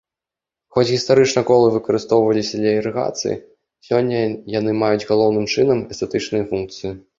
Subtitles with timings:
[0.77, 3.37] Хоць гістарычна колы выкарыстоўваліся для ірыгацыі,
[3.91, 4.19] сёння
[4.59, 6.91] яны маюць, галоўным чынам, эстэтычныя функцыі.